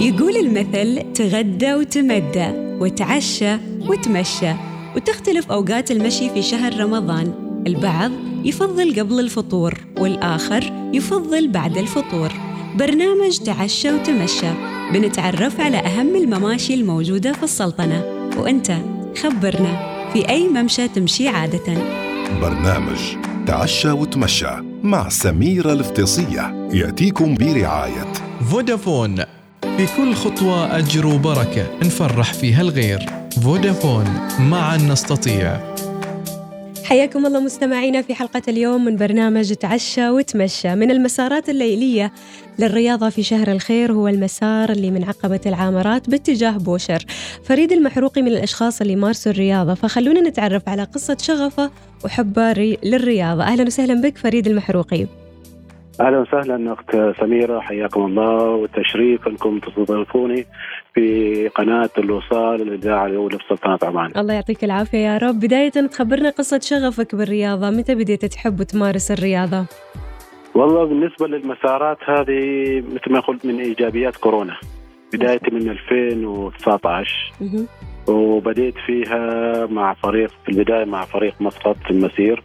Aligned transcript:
يقول 0.00 0.36
المثل 0.36 1.12
تغدى 1.12 1.74
وتمدى 1.74 2.46
وتعشى 2.80 3.56
وتمشى 3.88 4.52
وتختلف 4.96 5.50
أوقات 5.52 5.90
المشي 5.90 6.30
في 6.30 6.42
شهر 6.42 6.80
رمضان. 6.80 7.32
البعض 7.66 8.10
يفضل 8.44 9.00
قبل 9.00 9.20
الفطور 9.20 9.74
والآخر 9.98 10.90
يفضل 10.94 11.48
بعد 11.48 11.78
الفطور. 11.78 12.32
برنامج 12.78 13.38
تعشى 13.38 13.92
وتمشى 13.92 14.50
بنتعرف 14.92 15.60
على 15.60 15.76
أهم 15.76 16.16
المماشي 16.16 16.74
الموجودة 16.74 17.32
في 17.32 17.42
السلطنة. 17.42 18.04
وأنت 18.36 18.72
خبرنا 19.22 20.06
في 20.12 20.28
أي 20.28 20.48
ممشى 20.48 20.88
تمشي 20.88 21.28
عادةً. 21.28 21.74
برنامج 22.40 22.98
تعشى 23.46 23.90
وتمشى 23.90 24.56
مع 24.82 25.08
سميرة 25.08 25.72
الفطيصية 25.72 26.68
يأتيكم 26.72 27.34
برعاية. 27.34 28.12
فودافون 28.50 29.39
في 29.76 29.86
كل 29.96 30.14
خطوة 30.14 30.78
أجر 30.78 31.06
وبركة 31.06 31.66
نفرح 31.82 32.32
فيها 32.34 32.60
الغير. 32.62 33.06
فودافون 33.44 34.04
معا 34.40 34.76
نستطيع. 34.76 35.60
حياكم 36.84 37.26
الله 37.26 37.40
مستمعينا 37.40 38.02
في 38.02 38.14
حلقة 38.14 38.42
اليوم 38.48 38.84
من 38.84 38.96
برنامج 38.96 39.52
تعشى 39.54 40.08
وتمشى. 40.10 40.74
من 40.74 40.90
المسارات 40.90 41.48
الليلية 41.48 42.12
للرياضة 42.58 43.08
في 43.08 43.22
شهر 43.22 43.52
الخير 43.52 43.92
هو 43.92 44.08
المسار 44.08 44.70
اللي 44.70 44.90
من 44.90 45.04
عقبة 45.04 45.40
العامرات 45.46 46.10
باتجاه 46.10 46.50
بوشر. 46.50 47.04
فريد 47.44 47.72
المحروقي 47.72 48.22
من 48.22 48.28
الأشخاص 48.28 48.80
اللي 48.80 48.96
مارسوا 48.96 49.32
الرياضة 49.32 49.74
فخلونا 49.74 50.20
نتعرف 50.28 50.68
على 50.68 50.82
قصة 50.84 51.16
شغفة 51.22 51.70
وحبه 52.04 52.52
ري- 52.52 52.78
للرياضة. 52.84 53.42
أهلا 53.42 53.64
وسهلا 53.64 53.94
بك 54.00 54.18
فريد 54.18 54.46
المحروقي. 54.46 55.06
أهلا 56.00 56.18
وسهلا 56.18 56.72
أخت 56.72 57.20
سميرة 57.20 57.60
حياكم 57.60 58.06
الله. 58.06 58.50
والتشريف 58.50 59.28
انكم 59.28 59.58
تستضيفوني 59.58 60.46
في 60.94 61.48
قناة 61.48 61.90
الوصال 61.98 62.62
الإذاعة 62.62 63.06
الأولى 63.06 63.38
في 63.38 63.44
سلطنة 63.48 63.78
عمان. 63.82 64.12
الله 64.16 64.34
يعطيك 64.34 64.64
العافية 64.64 64.98
يا 64.98 65.18
رب. 65.18 65.40
بداية 65.40 65.70
تخبرنا 65.70 66.30
قصة 66.30 66.60
شغفك 66.62 67.14
بالرياضة. 67.14 67.70
متى 67.70 67.94
بديت 67.94 68.24
تحب 68.24 68.60
وتمارس 68.60 69.10
الرياضة؟ 69.10 69.66
والله 70.54 70.84
بالنسبة 70.84 71.26
للمسارات 71.26 71.98
هذه 72.04 72.40
مثل 72.80 73.12
ما 73.12 73.20
قلت 73.20 73.46
من 73.46 73.60
إيجابيات 73.60 74.16
كورونا. 74.16 74.56
بدايه 75.12 75.40
من 75.52 75.70
2019 75.70 77.32
مهم. 77.40 77.66
وبديت 78.08 78.74
فيها 78.86 79.66
مع 79.66 79.94
فريق 79.94 80.30
في 80.44 80.48
البداية 80.48 80.84
مع 80.84 81.04
فريق 81.04 81.34
مسقط 81.40 81.76
في 81.84 81.90
المسير. 81.90 82.42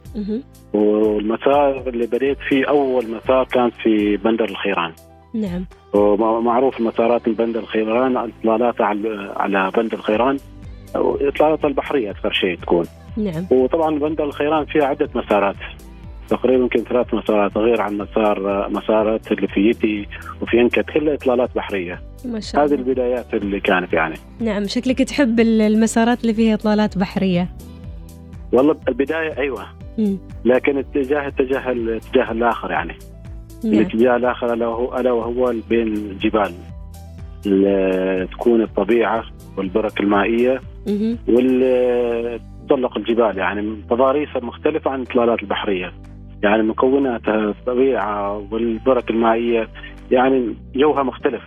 والمسار 0.74 1.82
اللي 1.86 2.06
بديت 2.06 2.38
فيه 2.48 2.68
أول 2.68 3.04
مسار 3.10 3.44
كان 3.44 3.70
في 3.70 4.16
بندر 4.16 4.44
الخيران. 4.44 4.92
نعم. 5.34 5.66
ومعروف 5.94 6.80
المسارات 6.80 7.28
من 7.28 7.34
بندر 7.34 7.60
الخيران 7.60 8.16
إطلالاتها 8.16 8.86
على 8.86 9.32
على 9.36 9.70
بندر 9.76 9.96
الخيران. 9.98 10.36
إطلالاتها 10.94 11.68
البحرية 11.68 12.10
أكثر 12.10 12.32
شيء 12.32 12.56
تكون. 12.56 12.84
نعم. 13.16 13.46
وطبعا 13.50 13.98
بندر 13.98 14.24
الخيران 14.24 14.64
فيها 14.64 14.84
عدة 14.84 15.08
مسارات. 15.14 15.56
تقريبا 16.28 16.62
يمكن 16.62 16.80
ثلاث 16.80 17.14
مسارات 17.14 17.56
غير 17.56 17.80
عن 17.80 17.98
مسار 17.98 18.68
مسارات 18.70 19.32
اللي 19.32 19.48
في 19.48 19.68
يتي 19.70 20.06
وفي 20.42 20.60
انكت 20.60 20.80
كلها 20.90 21.14
إطلالات 21.14 21.50
بحرية. 21.56 22.00
ما 22.24 22.40
شاء 22.40 22.64
هذه 22.64 22.74
الله. 22.74 22.78
البدايات 22.86 23.34
اللي 23.34 23.60
كانت 23.60 23.92
يعني. 23.92 24.14
نعم 24.40 24.66
شكلك 24.66 24.98
تحب 25.02 25.40
ال- 25.40 25.60
المسارات 25.60 26.22
اللي 26.22 26.34
فيها 26.34 26.54
إطلالات 26.54 26.98
بحرية. 26.98 27.48
والله 28.52 28.76
البداية 28.88 29.38
أيوه. 29.38 29.66
مم. 29.98 30.18
لكن 30.44 30.78
اتجاه 30.78 31.28
اتجاه 31.28 31.70
الاتجاه 31.72 32.32
الآخر 32.32 32.70
يعني. 32.70 32.94
نعم. 33.64 33.72
الاتجاه 33.74 34.16
الآخر 34.16 34.52
ألا 34.52 34.66
وهو 34.66 34.96
ألا 34.96 35.12
وهو 35.12 35.54
بين 35.68 35.86
الجبال. 35.88 36.52
ال- 37.46 38.28
تكون 38.30 38.62
الطبيعة 38.62 39.24
والبرك 39.56 40.00
المائية 40.00 40.60
مهم. 40.86 41.18
وتطلق 41.28 42.96
الجبال 42.98 43.38
يعني. 43.38 43.76
تضاريسها 43.90 44.40
مختلفة 44.42 44.90
عن 44.90 45.02
الإطلالات 45.02 45.42
البحرية. 45.42 45.92
يعني 46.46 46.62
مكوناتها 46.62 47.50
الطبيعة 47.50 48.46
والبرك 48.50 49.10
المائية 49.10 49.68
يعني 50.10 50.54
جوها 50.74 51.02
مختلف. 51.02 51.42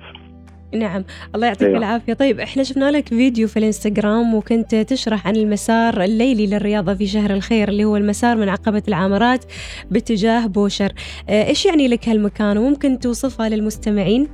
نعم 0.73 1.03
الله 1.35 1.47
يعطيك 1.47 1.67
أيوة. 1.67 1.77
العافية. 1.77 2.13
طيب 2.13 2.39
إحنا 2.39 2.63
شفنا 2.63 2.91
لك 2.91 3.07
فيديو 3.07 3.47
في 3.47 3.57
الإنستغرام 3.57 4.35
وكنت 4.35 4.75
تشرح 4.75 5.27
عن 5.27 5.35
المسار 5.35 6.03
الليلي 6.03 6.47
للرياضة 6.47 6.93
في 6.93 7.07
شهر 7.07 7.31
الخير 7.31 7.69
اللي 7.69 7.85
هو 7.85 7.97
المسار 7.97 8.37
من 8.37 8.49
عقبة 8.49 8.83
العامرات 8.87 9.45
باتجاه 9.91 10.47
بوشر. 10.47 10.91
آه، 11.29 11.47
إيش 11.47 11.65
يعني 11.65 11.87
لك 11.87 12.09
هالمكان 12.09 12.57
وممكن 12.57 12.99
توصفها 12.99 13.49
للمستمعين؟ 13.49 14.27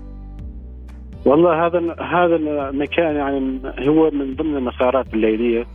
والله 1.26 1.66
هذا 1.66 1.80
هذا 2.02 2.36
المكان 2.36 3.16
يعني 3.16 3.60
هو 3.90 4.12
من 4.12 4.36
ضمن 4.36 4.58
المسارات 4.58 5.14
الليلية. 5.14 5.66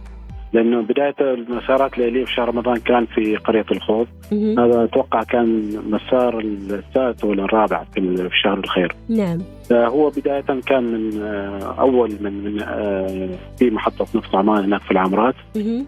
لأنه 0.53 0.81
بداية 0.83 1.15
المسارات 1.21 1.94
الليلية 1.99 2.25
في 2.25 2.33
شهر 2.33 2.49
رمضان 2.49 2.77
كان 2.77 3.06
في 3.06 3.37
قرية 3.37 3.65
الخوض. 3.72 4.06
هذا 4.33 4.84
أتوقع 4.84 5.22
كان 5.22 5.72
مسار 5.91 6.38
السادس 6.41 7.25
ولا 7.25 7.44
الرابع 7.44 7.84
في 7.94 8.28
شهر 8.44 8.59
الخير 8.59 8.94
نعم 9.09 9.39
هو 9.72 10.10
بداية 10.10 10.41
كان 10.66 10.83
من 10.84 11.22
آه، 11.22 11.75
أول 11.81 12.12
من 12.21 12.44
من 12.44 12.62
آه، 12.62 13.28
في 13.59 13.71
محطة 13.71 14.06
نفط 14.15 14.34
عمان 14.37 14.65
هناك 14.65 14.81
في 14.81 14.91
العمرات. 14.91 15.34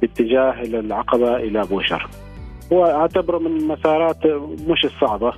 باتجاه 0.02 0.50
إلى 0.62 0.78
العقبة 0.80 1.36
إلى 1.36 1.62
بوشر 1.70 2.08
هو 2.72 2.84
أعتبره 2.86 3.38
من 3.38 3.56
المسارات 3.56 4.26
مش 4.68 4.84
الصعبة 4.84 5.32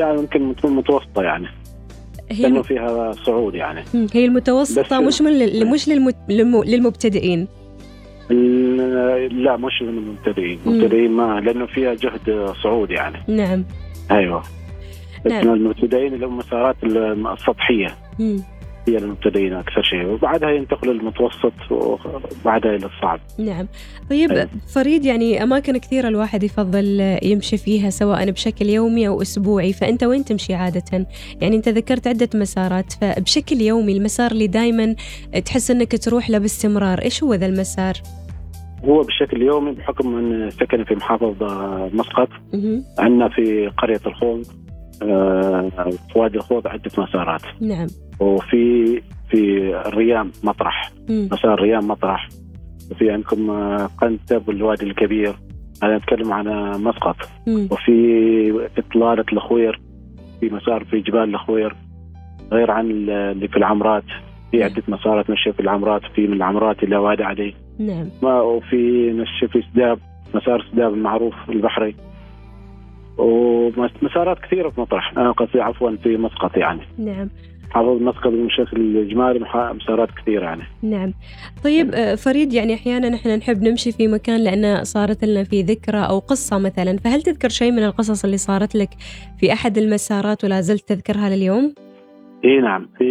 يعني 0.00 0.18
يمكن 0.18 0.56
تكون 0.56 0.72
متوسطة 0.76 1.22
يعني 1.22 1.46
هي 2.30 2.46
الم... 2.46 2.62
فيها 2.62 3.12
صعود 3.12 3.54
يعني. 3.54 3.84
هي 4.14 4.24
المتوسطة 4.24 4.82
بس- 5.00 5.06
مش 5.06 5.22
من 5.22 5.70
مش. 5.72 5.88
للمبتدئين 6.68 7.48
لا 8.30 9.56
مش 9.56 9.82
من 9.82 9.88
المبتدئين. 9.88 10.58
المبتدئين 10.66 11.10
ما 11.10 11.40
لأنه 11.40 11.66
فيها 11.66 11.94
جهد 11.94 12.54
صعود 12.62 12.90
يعني 12.90 13.18
نعم 13.28 13.64
بس 15.26 15.32
نعم. 15.32 15.54
المبتدئين 15.54 16.14
اللي 16.14 16.26
هم 16.26 16.38
مسارات 16.38 16.76
السطحية 16.84 17.96
مم. 18.18 18.42
هي 18.88 18.98
المبتدئين 18.98 19.52
أكثر 19.52 19.82
شيء 19.82 20.06
وبعدها 20.06 20.50
ينتقل 20.50 20.88
للمتوسط 20.88 21.52
وبعدها 21.70 22.76
إلى 22.76 22.86
الصعب 22.86 23.20
نعم 23.38 23.66
طيب 24.10 24.32
أيوة. 24.32 24.48
فريد 24.74 25.04
يعني 25.04 25.42
أماكن 25.42 25.76
كثيرة 25.76 26.08
الواحد 26.08 26.42
يفضل 26.42 27.16
يمشي 27.22 27.56
فيها 27.56 27.90
سواء 27.90 28.30
بشكل 28.30 28.66
يومي 28.66 29.08
أو 29.08 29.22
أسبوعي 29.22 29.72
فأنت 29.72 30.04
وين 30.04 30.24
تمشي 30.24 30.54
عادة 30.54 31.06
يعني 31.40 31.56
أنت 31.56 31.68
ذكرت 31.68 32.06
عدة 32.06 32.28
مسارات 32.34 32.92
فبشكل 32.92 33.60
يومي 33.60 33.92
المسار 33.92 34.30
اللي 34.30 34.46
دايما 34.46 34.96
تحس 35.44 35.70
أنك 35.70 36.04
تروح 36.04 36.30
له 36.30 36.38
باستمرار 36.38 37.02
إيش 37.02 37.22
هو 37.22 37.34
ذا 37.34 37.46
المسار؟ 37.46 37.94
هو 38.84 39.00
بشكل 39.00 39.42
يومي 39.42 39.72
بحكم 39.72 40.16
إن 40.18 40.50
سكني 40.50 40.84
في 40.84 40.94
محافظة 40.94 41.46
مسقط. 41.92 42.28
عندنا 42.98 43.28
في 43.28 43.72
قرية 43.78 44.00
الخوض 44.06 44.63
في 45.04 46.18
وادي 46.18 46.36
الخوض 46.36 46.66
عدة 46.66 46.90
مسارات. 46.98 47.42
نعم. 47.60 47.86
وفي 48.20 49.02
في 49.30 49.70
الريام 49.86 50.30
مطرح. 50.44 50.90
مم. 51.08 51.28
مسار 51.32 51.54
الريام 51.54 51.88
مطرح. 51.88 52.28
وفي 52.90 53.10
عندكم 53.10 53.50
آه، 53.50 53.88
قنتب 54.00 54.48
والوادي 54.48 54.84
الكبير. 54.86 55.34
هذا 55.82 55.96
نتكلم 55.96 56.32
عن 56.32 56.48
آه، 56.48 56.76
مسقط. 56.78 57.16
مم. 57.46 57.68
وفي 57.70 58.68
إطلالة 58.78 59.24
الخوير 59.32 59.80
في 60.40 60.50
مسار 60.50 60.84
في 60.84 61.00
جبال 61.00 61.34
الخوير 61.34 61.76
غير 62.52 62.70
عن 62.70 62.90
ال- 62.90 63.10
اللي 63.10 63.48
في 63.48 63.56
العمرات. 63.56 64.04
في 64.50 64.56
نعم. 64.56 64.70
عدة 64.70 64.82
مسارات 64.88 65.30
ماشيه 65.30 65.50
في 65.50 65.60
العمرات. 65.60 66.02
في 66.14 66.26
من 66.26 66.32
العمرات 66.36 66.82
إلى 66.82 66.96
وادي 66.96 67.22
علي. 67.24 67.54
نعم. 67.78 68.06
وفي 68.22 69.12
مشي 69.12 69.48
في 69.48 69.62
سداب. 69.72 69.98
مسار 70.34 70.66
سداب 70.72 70.94
المعروف 70.94 71.34
البحري. 71.48 71.96
ومسارات 73.18 74.38
كثيرة 74.38 74.70
في 74.70 74.80
مطرح. 74.80 75.18
قصدي 75.18 75.60
عفوا 75.60 75.96
في 75.96 76.16
مسقط 76.16 76.56
يعني. 76.56 76.80
نعم. 76.98 77.28
حافظ 77.70 78.02
مسقط 78.02 78.32
بشكل 78.32 78.96
إجمالي 78.96 79.40
مسارات 79.54 80.08
كثيرة 80.10 80.44
يعني. 80.44 80.62
نعم. 80.82 81.12
طيب 81.64 81.90
آه، 81.94 82.14
فريد 82.14 82.52
يعني 82.52 82.74
أحيانا 82.74 83.14
إحنا 83.14 83.36
نحب 83.36 83.62
نمشي 83.62 83.92
في 83.92 84.08
مكان 84.08 84.44
لأن 84.44 84.84
صارت 84.84 85.24
لنا 85.24 85.44
في 85.44 85.62
ذكرى 85.62 85.98
أو 85.98 86.18
قصة 86.18 86.58
مثلا. 86.58 86.96
فهل 86.96 87.22
تذكر 87.22 87.48
شيء 87.48 87.72
من 87.72 87.84
القصص 87.84 88.24
اللي 88.24 88.36
صارت 88.36 88.74
لك 88.74 88.88
في 89.40 89.52
أحد 89.52 89.78
المسارات 89.78 90.44
ولا 90.44 90.60
زلت 90.60 90.88
تذكرها 90.88 91.28
لليوم؟ 91.28 91.74
إي 92.44 92.60
نعم. 92.60 92.88
في 92.98 93.04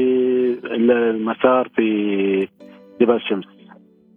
المسار 0.64 1.70
في 1.76 2.48
جبل 3.02 3.22
شمس. 3.30 3.46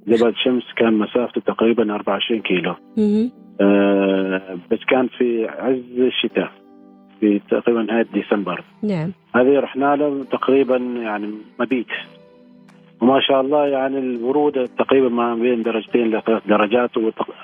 جبل 0.08 0.34
شمس 0.44 0.62
كان 0.76 0.94
مسافته 0.94 1.40
تقريبا 1.40 1.94
24 1.94 2.40
كيلو. 2.40 2.74
مهم. 2.96 3.45
آه 3.60 4.58
بس 4.70 4.78
كان 4.88 5.08
في 5.08 5.48
عز 5.48 6.00
الشتاء 6.00 6.50
في 7.20 7.40
تقريبا 7.50 7.82
نهاية 7.82 8.06
ديسمبر. 8.14 8.64
نعم. 8.82 9.12
هذه 9.34 9.60
رحنا 9.60 9.96
له 9.96 10.24
تقريبا 10.24 10.76
يعني 10.76 11.34
مبيت 11.60 11.86
وما 13.00 13.20
شاء 13.20 13.40
الله 13.40 13.66
يعني 13.66 13.98
البرودة 13.98 14.64
تقريبا 14.78 15.08
ما 15.08 15.34
بين 15.34 15.62
درجتين 15.62 16.10
لثلاث 16.10 16.42
درجات 16.48 16.90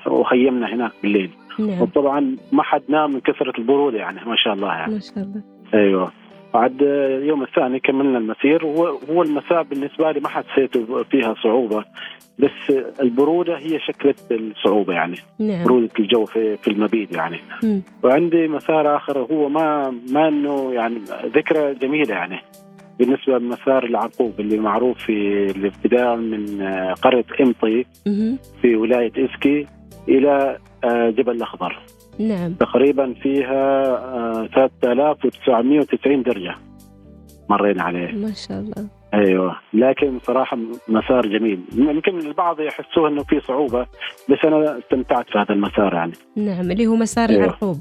وخيمنا 0.06 0.74
هناك 0.74 0.92
بالليل. 1.02 1.30
نعم. 1.58 1.82
وطبعا 1.82 2.36
ما 2.52 2.62
حد 2.62 2.82
نام 2.88 3.10
من 3.10 3.20
كثرة 3.20 3.52
البرودة 3.58 3.98
يعني 3.98 4.20
ما 4.26 4.36
شاء 4.36 4.54
الله 4.54 4.68
يعني. 4.68 4.94
ما 4.94 5.00
شاء 5.00 5.24
الله. 5.24 5.42
أيوه. 5.74 6.12
بعد 6.54 6.82
اليوم 6.82 7.42
الثاني 7.42 7.80
كملنا 7.80 8.18
المسير 8.18 8.64
هو 8.64 8.86
هو 8.86 9.22
المساء 9.22 9.62
بالنسبة 9.62 10.12
لي 10.12 10.20
ما 10.20 10.28
حسيت 10.28 10.78
فيها 11.10 11.34
صعوبة 11.42 11.84
بس 12.38 12.76
البرودة 13.00 13.58
هي 13.58 13.80
شكلت 13.80 14.32
الصعوبة 14.32 14.92
يعني 14.92 15.16
نعم 15.38 15.64
برودة 15.64 15.90
الجو 15.98 16.24
في 16.24 16.56
في 16.56 16.68
المبيت 16.68 17.12
يعني 17.12 17.38
مم. 17.62 17.82
وعندي 18.02 18.48
مسار 18.48 18.96
آخر 18.96 19.18
هو 19.18 19.48
ما 19.48 19.94
ما 20.12 20.28
إنه 20.28 20.72
يعني 20.72 20.98
ذكرى 21.24 21.74
جميلة 21.74 22.14
يعني 22.14 22.38
بالنسبة 22.98 23.38
لمسار 23.38 23.84
العرقوب 23.84 24.40
اللي 24.40 24.58
معروف 24.58 24.98
في 24.98 25.46
الابتداء 25.56 26.16
من 26.16 26.62
قرية 27.02 27.24
إمطي 27.40 27.84
مهم. 28.06 28.38
في 28.62 28.76
ولاية 28.76 29.12
إسكي 29.16 29.66
إلى 30.08 30.58
آه، 30.84 31.10
جبل 31.10 31.36
الأخضر 31.36 31.78
نعم. 32.18 32.54
تقريبا 32.54 33.14
فيها 33.22 33.82
آه، 33.96 34.46
3990 34.46 36.22
درجة. 36.22 36.54
مرينا 37.48 37.82
عليه. 37.82 38.12
ما 38.12 38.32
شاء 38.32 38.60
الله. 38.60 39.01
أيوه. 39.14 39.56
لكن 39.74 40.18
صراحة 40.22 40.58
مسار 40.88 41.26
جميل. 41.26 41.60
يمكن 41.76 42.18
البعض 42.18 42.60
يحسوه 42.60 43.08
إنه 43.08 43.22
في 43.22 43.40
صعوبة 43.40 43.86
بس 44.30 44.38
أنا 44.44 44.78
استمتعت 44.78 45.30
في 45.30 45.38
هذا 45.38 45.54
المسار 45.54 45.94
يعني. 45.94 46.12
نعم 46.36 46.70
اللي 46.70 46.86
هو 46.86 46.94
مسار 46.94 47.28
أيوة. 47.28 47.44
العرقوب 47.44 47.80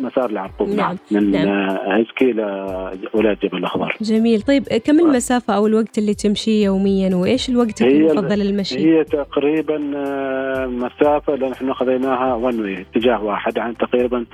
مسار 0.00 0.30
العرقوب 0.30 0.68
نعم، 0.68 0.96
نعم, 1.10 1.24
من 1.24 1.30
نعم. 1.30 1.76
اسكي 1.76 2.32
لولايه 2.32 3.36
جبل 3.42 3.58
الأخضر. 3.58 3.96
جميل. 4.00 4.42
طيب 4.42 4.62
كم 4.62 5.00
المسافة 5.00 5.56
أو 5.56 5.66
الوقت 5.66 5.98
اللي 5.98 6.14
تمشيه 6.14 6.64
يوميا؟ 6.64 7.16
وإيش 7.16 7.48
الوقت 7.48 7.82
المفضل 7.82 8.38
للمشي؟ 8.38 8.78
هي 8.78 9.04
تقريبا 9.04 9.92
آه، 9.96 10.66
مسافة 10.66 11.34
اللي 11.34 11.48
نحن 11.48 11.72
خذيناها 11.72 12.34
ون 12.34 12.60
واي 12.60 12.80
اتجاه 12.80 13.24
واحد 13.24 13.58
عن 13.58 13.76
تقريبا 13.76 14.26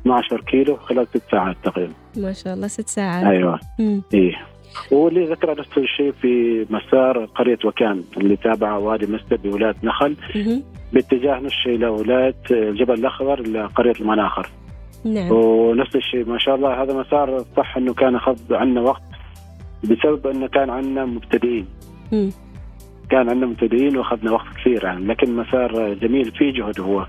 12 0.00 0.40
كيلو 0.40 0.76
خلال 0.76 1.06
ست 1.06 1.22
ساعات 1.30 1.56
تقريبا. 1.64 1.92
ما 2.16 2.32
شاء 2.32 2.54
الله 2.54 2.66
ست 2.66 2.88
ساعات. 2.88 3.26
أيوه. 3.26 3.58
مم. 3.78 4.02
إيه. 4.14 4.53
واللي 4.90 5.24
ذكر 5.24 5.58
نفس 5.58 5.78
الشيء 5.78 6.12
في 6.12 6.66
مسار 6.70 7.24
قرية 7.24 7.58
وكان 7.64 8.02
اللي 8.16 8.36
تابع 8.36 8.76
وادي 8.76 9.06
مستر 9.06 9.36
بولاية 9.36 9.74
نخل. 9.82 10.16
باتجاه 10.92 11.38
نص 11.40 11.66
إلى 11.66 11.86
ولايه 11.88 12.34
جبل 12.50 12.94
الأخضر 12.94 13.40
لقريه 13.48 13.94
المناخر 14.00 14.48
نعم 15.04 15.32
ونفس 15.32 15.96
الشيء 15.96 16.28
ما 16.28 16.38
شاء 16.38 16.54
الله 16.54 16.82
هذا 16.82 17.00
مسار 17.00 17.44
صح 17.56 17.76
إنه 17.76 17.94
كان 17.94 18.14
اخذ 18.14 18.54
عنا 18.54 18.80
وقت 18.80 19.02
بسبب 19.84 20.26
إنه 20.26 20.46
كان 20.48 20.70
عندنا 20.70 21.04
مبتدئين 21.04 21.66
مم. 22.12 22.30
كان 23.10 23.28
عندنا 23.30 23.46
مبتدئين 23.46 23.96
وأخذنا 23.96 24.30
وقت 24.30 24.46
كثير 24.60 24.84
يعني 24.84 25.06
لكن 25.06 25.36
مسار 25.36 25.94
جميل 25.94 26.30
في 26.30 26.50
جهد 26.50 26.80
هو 26.80 27.06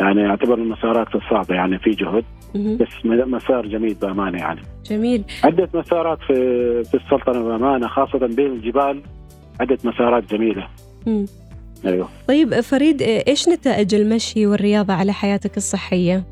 يعني 0.00 0.20
يعتبر 0.20 0.56
من 0.56 0.62
المسارات 0.62 1.14
الصعبة 1.14 1.54
يعني 1.54 1.78
في 1.78 1.90
جهد. 1.90 2.24
بس 2.54 2.88
مسار 3.04 3.66
جميل 3.66 3.94
بأمانة 3.94 4.38
يعني. 4.38 4.60
جميل. 4.90 5.24
عدة 5.44 5.68
مسارات 5.74 6.18
في 6.26 6.34
في 6.84 6.94
السلطنة 6.94 7.42
بأمانة 7.42 7.86
خاصة 7.88 8.18
بين 8.18 8.46
الجبال 8.52 9.02
عدة 9.60 9.78
مسارات 9.84 10.34
جميلة. 10.34 10.68
مم. 11.06 11.26
أيوه. 11.86 12.08
طيب 12.28 12.60
فريد 12.60 13.02
إيش 13.02 13.48
نتائج 13.48 13.94
المشي 13.94 14.46
والرياضة 14.46 14.94
على 14.94 15.12
حياتك 15.12 15.56
الصحية؟ 15.56 16.24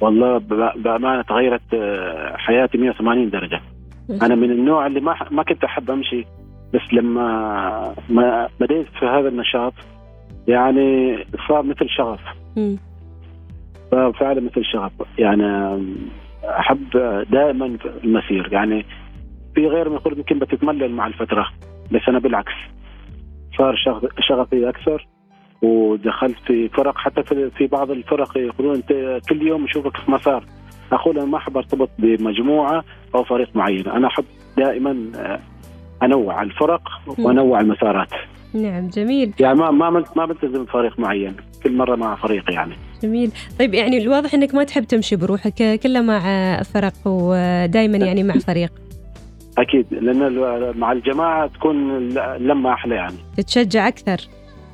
والله 0.00 0.38
ب- 0.38 0.72
بأمانة 0.82 1.22
تغيرت 1.22 1.74
آه، 1.74 2.36
حياتي 2.36 2.78
180 2.78 3.30
درجة. 3.30 3.60
ما 4.08 4.16
شاء 4.18 4.26
أنا 4.26 4.34
من 4.34 4.50
النوع 4.50 4.86
اللي 4.86 5.00
ما 5.00 5.14
ما 5.30 5.42
كنت 5.42 5.64
أحب 5.64 5.90
أمشي 5.90 6.24
بس 6.74 6.80
لما 6.92 7.94
ما 8.10 8.48
بديت 8.60 8.86
في 9.00 9.06
هذا 9.06 9.28
النشاط 9.28 9.72
يعني 10.48 11.16
صار 11.48 11.62
مثل 11.62 11.88
شغف. 11.88 12.20
مم. 12.56 12.76
فعلا 14.20 14.40
مثل 14.40 14.64
شغف 14.64 14.92
يعني 15.18 15.46
أحب 16.44 16.90
دائما 17.30 17.76
المسير. 18.04 18.48
يعني 18.52 18.86
في 19.54 19.66
غير 19.66 19.88
ما 19.88 19.94
يقول 19.94 20.18
يمكن 20.18 20.38
بتتملل 20.38 20.92
مع 20.92 21.06
الفترة 21.06 21.46
بس 21.92 22.00
أنا 22.08 22.18
بالعكس. 22.18 22.52
صار 23.58 23.76
شغف- 23.76 24.10
شغفي 24.20 24.68
أكثر 24.68 25.06
ودخلت 25.62 26.38
في 26.46 26.68
فرق. 26.68 26.98
حتى 26.98 27.22
في 27.50 27.66
بعض 27.66 27.90
الفرق 27.90 28.36
يقولون 28.38 28.74
أنت 28.74 29.20
كل 29.28 29.42
يوم 29.46 29.64
أشوفك 29.64 29.96
في 29.96 30.10
مسار. 30.10 30.44
أقول 30.92 31.18
أنا 31.18 31.26
ما 31.26 31.36
أحب 31.36 31.56
أرتبط 31.56 31.90
بمجموعة 31.98 32.84
أو 33.14 33.24
فريق 33.24 33.48
معين. 33.56 33.88
أنا 33.88 34.06
أحب 34.06 34.24
دائما 34.56 35.10
آه، 35.16 35.40
أنوع 36.02 36.42
الفرق 36.42 36.82
وأنوع 37.18 37.60
المسارات. 37.60 38.08
نعم 38.54 38.88
جميل. 38.88 39.32
يعني 39.40 39.58
ما 39.58 39.70
ما 39.70 40.04
ما 40.16 40.26
بلتزم 40.26 40.64
بفريق 40.64 40.98
معين 40.98 41.34
كل 41.64 41.76
مرة 41.76 41.96
مع 41.96 42.14
فريق 42.16 42.50
يعني. 42.52 42.72
جميل. 43.02 43.30
طيب 43.58 43.74
يعني 43.74 43.98
الواضح 43.98 44.34
إنك 44.34 44.54
ما 44.54 44.64
تحب 44.64 44.84
تمشي 44.84 45.16
بروحك 45.16 45.80
كله 45.82 46.00
مع 46.02 46.20
فرق 46.62 46.92
ودائما 47.06 47.98
يعني 47.98 48.22
مع 48.22 48.34
فريق. 48.48 48.72
أكيد 49.58 49.86
لأن 49.90 50.22
ال- 50.22 50.78
مع 50.78 50.92
الجماعة 50.92 51.46
تكون 51.46 51.98
اللمة 52.18 52.72
أحلى 52.72 52.94
يعني. 52.94 53.16
تتشجع 53.36 53.88
أكثر. 53.88 54.16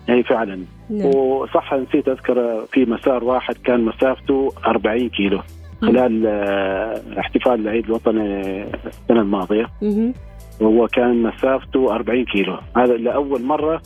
أي 0.09 0.23
فعلا. 0.23 0.61
نعم. 0.91 1.06
وصح 1.15 1.75
نسيت 1.75 2.09
أذكر 2.09 2.65
في 2.73 2.85
مسار 2.85 3.25
واحد 3.25 3.55
كان 3.65 3.81
مسافته 3.81 4.53
40 4.67 5.09
كيلو. 5.09 5.41
خلال 5.83 6.26
آه، 6.26 7.00
احتفال 7.21 7.53
العيد 7.61 7.85
الوطني 7.85 8.62
السنة 8.87 9.21
الماضية. 9.21 9.67
مهم. 9.83 10.15
وهو 10.61 10.87
كان 10.87 11.23
مسافته 11.23 11.95
40 11.95 12.25
كيلو. 12.25 12.59
هذا 12.77 12.97
لأول 12.97 13.43
مرة 13.43 13.83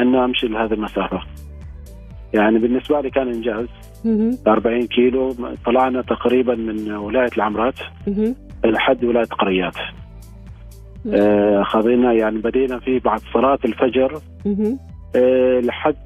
انه 0.00 0.24
أمشي 0.24 0.46
لهذه 0.46 0.72
المسافة. 0.72 1.20
يعني 2.34 2.58
بالنسبة 2.58 3.00
لي 3.00 3.10
كان 3.10 3.28
إنجاز. 3.28 3.66
مهم. 4.04 4.38
40 4.46 4.86
كيلو 4.86 5.34
طلعنا 5.66 6.02
تقريبا 6.02 6.54
من 6.54 6.92
ولاية 6.92 7.30
العمرات. 7.36 7.74
لحد 8.64 9.04
ولاية 9.04 9.24
قريات. 9.24 9.76
آه، 11.14 11.62
خذينا 11.62 12.12
يعني 12.12 12.38
بدينا 12.38 12.78
فيه 12.78 13.00
بعد 13.00 13.20
صلاة 13.34 13.58
الفجر. 13.64 14.20
آه، 15.16 15.60
لحد 15.60 15.96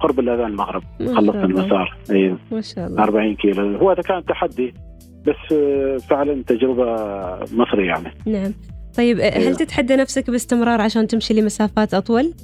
قرب 0.00 0.20
الأذان 0.20 0.46
المغرب. 0.50 0.82
خلصنا. 0.98 1.44
المسار. 1.44 1.96
أيوه 2.10 2.38
ما 2.52 2.60
شاء 2.60 2.86
الله. 2.86 3.02
40 3.02 3.34
كيلو. 3.34 3.76
هو 3.76 3.92
ده 3.94 4.02
كان 4.02 4.24
تحدي 4.24 4.74
بس 5.26 5.52
آه، 5.52 5.96
فعلا 5.96 6.42
تجربة 6.42 6.94
مصري 7.52 7.86
يعني. 7.86 8.08
نعم. 8.26 8.52
طيب 8.96 9.16
هل 9.16 9.22
أيوة. 9.22 9.52
تتحدى 9.52 9.96
نفسك 9.96 10.30
باستمرار 10.30 10.80
عشان 10.80 11.06
تمشي 11.06 11.34
لمسافات 11.34 11.94
أطول؟ 11.94 12.34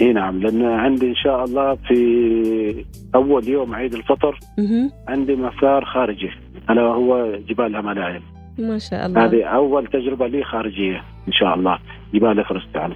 إي 0.00 0.12
نعم 0.12 0.38
لأن 0.40 0.64
عندي 0.64 1.06
إن 1.06 1.14
شاء 1.14 1.44
الله 1.44 1.74
في 1.74 2.84
أول 3.14 3.48
يوم 3.48 3.74
عيد 3.74 3.94
الفطر 3.94 4.40
مهم. 4.58 4.90
عندي 5.08 5.36
مسار 5.36 5.84
خارجي 5.84 6.30
ألا 6.70 6.82
وهو 6.82 7.38
جبال 7.48 7.66
الهملايا 7.66 8.22
ما 8.58 8.78
شاء 8.78 9.06
الله 9.06 9.24
هذه 9.24 9.44
أول 9.44 9.86
تجربة 9.86 10.26
لي 10.26 10.44
خارجية 10.44 11.02
إن 11.28 11.32
شاء 11.32 11.54
الله 11.54 11.78
جبال 12.14 12.44
يعني 12.74 12.94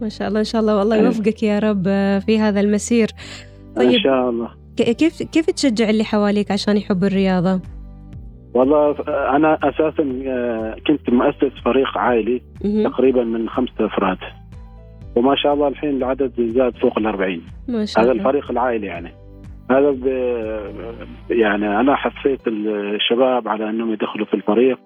ما 0.00 0.08
شاء 0.08 0.28
الله 0.28 0.40
إن 0.40 0.44
شاء 0.44 0.60
الله 0.60 0.78
والله 0.78 0.96
أيوة. 0.96 1.06
يوفقك 1.06 1.42
يا 1.42 1.58
رب 1.58 1.84
في 2.26 2.38
هذا 2.38 2.60
المسير 2.60 3.08
إن 3.68 3.74
طيب 3.76 3.98
شاء 3.98 4.30
الله 4.30 4.48
كيف 4.76 5.22
كيف 5.22 5.50
تشجع 5.50 5.90
اللي 5.90 6.04
حواليك 6.04 6.50
عشان 6.50 6.76
يحبوا 6.76 7.08
الرياضة؟ 7.08 7.60
والله 8.54 8.96
أنا 9.08 9.58
أساسا 9.62 10.22
آه، 10.26 10.76
كنت 10.86 11.10
مؤسس 11.10 11.52
فريق 11.64 11.98
عائلي. 11.98 12.42
تقريبا 12.84 13.24
من 13.24 13.48
خمسة 13.48 13.86
أفراد 13.86 14.18
وما 15.16 15.36
شاء 15.36 15.54
الله 15.54 15.68
الحين 15.68 15.90
العدد 15.96 16.32
زاد 16.40 16.76
فوق 16.76 16.98
الأربعين 16.98 17.42
ما 17.68 17.84
شاء 17.84 18.04
هذا 18.04 18.12
الله 18.12 18.22
الفريق 18.28 18.50
العائلي 18.50 18.86
يعني 18.86 19.12
هذا. 19.70 19.94
يعني 21.30 21.80
أنا 21.80 21.94
حثيت 21.96 22.40
الشباب 22.48 23.48
على 23.48 23.70
إنهم 23.70 23.92
يدخلوا 23.92 24.26
في 24.26 24.34
الفريق. 24.34 24.78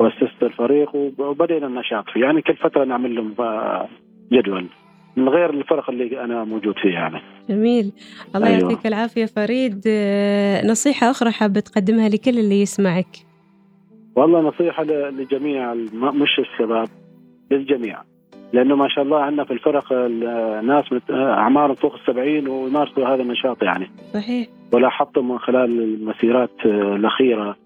وأسست 0.00 0.42
الفريق 0.42 0.94
وب- 0.96 1.20
وبدينا 1.20 1.66
النشاط 1.66 2.04
فيه 2.12 2.20
يعني 2.20 2.42
كل 2.42 2.56
فترة 2.56 2.84
نعمل 2.84 3.14
لهم 3.14 3.34
آه، 3.40 3.88
جدول 4.32 4.66
من 5.16 5.28
غير 5.28 5.50
الفرق 5.50 5.90
اللي 5.90 6.24
أنا 6.24 6.44
موجود 6.44 6.74
فيه 6.82 6.90
يعني. 6.90 7.20
جميل. 7.50 7.92
الله 8.36 8.46
أيوة. 8.48 8.60
يعطيك 8.60 8.86
العافية 8.86 9.26
فريد. 9.26 9.82
آه، 9.86 10.66
نصيحة 10.66 11.10
أخرى 11.10 11.30
حابه 11.30 11.60
تقدمها 11.60 12.08
لكل 12.08 12.38
اللي 12.38 12.60
يسمعك. 12.62 13.16
والله 14.16 14.40
نصيحة 14.40 14.84
لجميع 14.84 15.74
مش 15.94 16.38
الشباب 16.38 16.88
للجميع. 17.50 18.02
لأنه 18.52 18.76
ما 18.76 18.88
شاء 18.88 19.04
الله 19.04 19.20
عندنا 19.20 19.44
في 19.44 19.52
الفرق 19.52 19.92
ال- 19.92 20.66
ناس 20.66 20.92
مت- 20.92 21.10
أعمارهم 21.10 21.74
فوق 21.74 21.94
السبعين 21.94 22.48
ويمارسوا 22.48 23.06
هذا 23.14 23.22
النشاط 23.22 23.62
يعني. 23.62 23.90
صحيح. 24.14 24.46
ولاحظت 24.72 25.18
من 25.18 25.38
خلال 25.38 25.82
المسيرات 25.82 26.50
آه، 26.66 26.96
الأخيرة. 26.96 27.56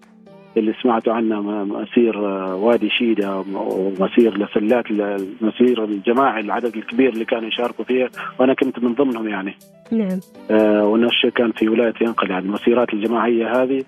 اللي 0.57 0.73
سمعتوا 0.83 1.13
عنها 1.13 1.41
مسير 1.63 2.27
آه، 2.27 2.55
وادي 2.55 2.89
شيدة 2.89 3.43
ومسير 3.53 4.37
لسلات 4.37 4.85
المسير 4.91 5.83
الجماعي 5.83 6.41
العدد 6.41 6.75
الكبير 6.75 7.09
اللي 7.09 7.25
كانوا 7.25 7.47
يشاركوا 7.47 7.85
فيها 7.85 8.09
وأنا 8.39 8.53
كنت 8.53 8.79
من 8.79 8.93
ضمنهم 8.93 9.27
يعني. 9.27 9.55
نعم. 9.91 10.19
آه، 10.51 10.85
ونفس 10.85 11.25
كان 11.35 11.51
في 11.51 11.69
ولاية 11.69 11.93
ينقل 12.01 12.31
يعني 12.31 12.45
المسيرات 12.45 12.93
الجماعية 12.93 13.63
هذه. 13.63 13.83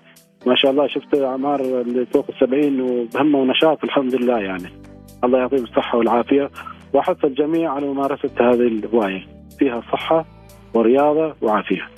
ما 0.46 0.54
شاء 0.56 0.70
الله 0.70 0.86
شفت 0.86 1.14
أعمار 1.14 1.60
اللي 1.60 2.06
فوق 2.06 2.26
السبعين 2.28 2.80
وبهمة 2.80 3.38
ونشاط 3.38 3.84
الحمد 3.84 4.14
لله 4.14 4.38
يعني. 4.38 4.68
الله 5.24 5.38
يعطيهم 5.38 5.64
الصحة 5.64 5.98
والعافية. 5.98 6.50
وأحث 6.92 7.24
الجميع 7.24 7.72
على 7.72 7.86
ممارسة 7.86 8.30
هذه 8.40 8.66
الهواية. 8.66 9.26
فيها 9.58 9.80
صحة 9.92 10.24
ورياضة 10.74 11.34
وعافية. 11.42 11.88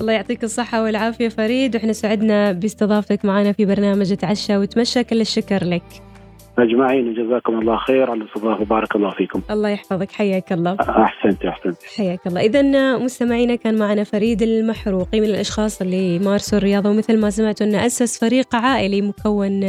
الله 0.00 0.12
يعطيك 0.12 0.44
الصحة 0.44 0.82
والعافية 0.82 1.28
فريد 1.28 1.76
وإحنا 1.76 1.92
سعدنا 1.92 2.52
باستضافتك 2.52 3.24
معنا 3.24 3.52
في 3.52 3.64
برنامج 3.64 4.14
تعشى 4.16 4.56
وتمشى 4.56 5.04
كل 5.04 5.20
الشكر 5.20 5.64
لك. 5.64 6.11
أجمعين 6.58 7.14
جزاكم 7.14 7.58
الله 7.58 7.76
خير. 7.76 8.10
على 8.10 8.22
الاستضافه 8.22 8.64
بارك 8.64 8.96
الله 8.96 9.10
فيكم. 9.10 9.40
الله 9.50 9.68
يحفظك. 9.68 10.12
حياك 10.12 10.52
الله. 10.52 10.76
أحسنت 10.80 11.44
أحسنت. 11.44 11.76
حياك 11.96 12.20
الله. 12.26 12.40
إذا 12.40 12.62
مستمعينا 12.98 13.54
كان 13.54 13.78
معنا 13.78 14.04
فريد 14.04 14.42
المحروقي 14.42 15.20
من 15.20 15.26
الأشخاص 15.26 15.80
اللي 15.82 16.18
مارسوا 16.18 16.58
الرياضة 16.58 16.90
ومثل 16.90 17.18
ما 17.20 17.30
سمعتوا 17.30 17.66
أنه 17.66 17.86
أسس 17.86 18.18
فريق 18.20 18.54
عائلي 18.54 19.02
مكون 19.02 19.60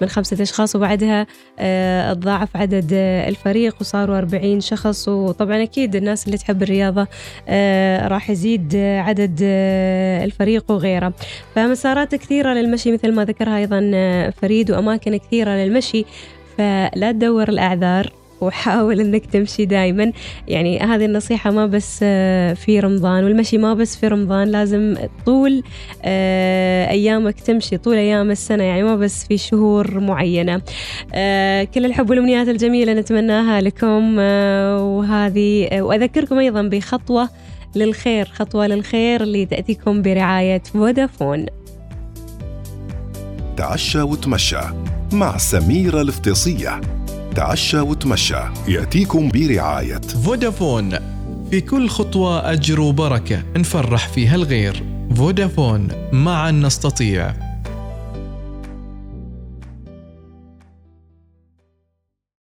من 0.00 0.08
خمسة 0.08 0.42
أشخاص 0.42 0.76
وبعدها 0.76 1.26
آه، 1.58 2.12
تضاعف 2.12 2.56
عدد 2.56 2.90
آه، 2.94 3.28
الفريق 3.28 3.76
وصاروا 3.80 4.18
40 4.18 4.60
شخص. 4.60 5.08
وطبعا 5.08 5.62
أكيد 5.62 5.96
الناس 5.96 6.26
اللي 6.26 6.38
تحب 6.38 6.62
الرياضة 6.62 7.06
آه، 7.48 8.08
راح 8.08 8.30
يزيد 8.30 8.72
آه، 8.76 9.00
عدد 9.00 9.40
آه، 9.42 10.24
الفريق 10.24 10.70
وغيره. 10.70 11.12
فمسارات 11.54 12.14
كثيرة 12.14 12.54
للمشي 12.54 12.92
مثل 12.92 13.14
ما 13.14 13.24
ذكرها 13.24 13.56
أيضا 13.58 13.90
آه، 13.94 14.30
فريد 14.30 14.70
وأماكن 14.70 15.16
كثيرة 15.16 15.50
للمشي. 15.50 16.04
فلا 16.58 17.12
تدور 17.12 17.48
الأعذار 17.48 18.12
وحاول 18.42 19.00
إنك 19.00 19.26
تمشي 19.26 19.64
دائما 19.64 20.12
يعني 20.48 20.80
هذه 20.80 21.04
النصيحة 21.04 21.50
ما 21.50 21.66
بس 21.66 22.00
آه، 22.02 22.54
في 22.54 22.80
رمضان 22.80 23.24
والمشي 23.24 23.58
ما 23.58 23.74
بس 23.74 23.96
في 23.96 24.08
رمضان 24.08 24.48
لازم 24.48 24.96
طول 25.26 25.62
آه، 26.04 26.90
أيامك 26.90 27.40
تمشي 27.40 27.76
طول 27.76 27.96
أيام 27.96 28.30
السنة 28.30 28.64
يعني 28.64 28.82
ما 28.82 28.96
بس 28.96 29.26
في 29.26 29.38
شهور 29.38 30.00
معينة. 30.00 30.62
آه، 31.14 31.64
كل 31.64 31.84
الحب 31.84 32.10
والأمنيات 32.10 32.48
الجميلة 32.48 32.92
نتمناها 32.92 33.60
لكم 33.60 34.18
وهذه 34.18 35.80
وأذكركم 35.80 36.38
أيضا 36.38 36.62
بخطوة 36.62 37.28
للخير 37.76 38.26
خطوة 38.26 38.66
للخير 38.66 39.22
اللي 39.22 39.46
تأتيكم 39.46 40.02
برعاية 40.02 40.62
فودافون. 40.72 41.46
تعشى 43.56 44.02
وتمشى 44.02 44.60
مع 45.12 45.36
سميرة 45.36 46.00
الفطيصية 46.02 46.80
تعشى 47.34 47.80
وتمشى 47.80 48.40
يأتيكم 48.68 49.28
برعاية. 49.28 50.00
فودافون. 50.24 50.90
في 51.50 51.60
كل 51.60 51.88
خطوة 51.88 52.52
أجر 52.52 52.80
وبركة 52.80 53.42
نفرح 53.56 54.08
فيها 54.08 54.34
الغير. 54.34 54.82
فودافون 55.16 55.88
معا 56.12 56.50
نستطيع. 56.50 57.51